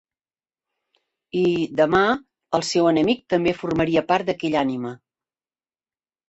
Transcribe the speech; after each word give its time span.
I, 1.41 1.43
demà, 1.79 2.01
el 2.59 2.65
seu 2.71 2.87
enemic 2.93 3.21
també 3.35 3.53
formaria 3.59 4.05
part 4.13 4.31
d'aquella 4.33 4.65
Ànima. 4.65 4.95